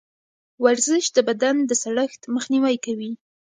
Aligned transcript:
ورزش 0.63 1.05
د 1.15 1.17
بدن 1.27 1.55
د 1.69 1.71
سړښت 1.83 2.21
مخنیوی 2.35 2.75
کوي. 2.85 3.11